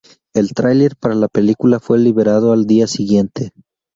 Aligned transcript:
El 0.33 0.55
tráiler 0.55 0.95
para 0.95 1.13
la 1.13 1.27
película 1.27 1.79
fue 1.79 1.99
liberado 1.99 2.53
al 2.53 2.65
día 2.65 2.87
siguiente. 2.87 3.51